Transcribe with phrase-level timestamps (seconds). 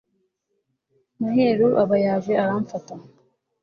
[1.19, 2.93] maheru aba yaje aramfata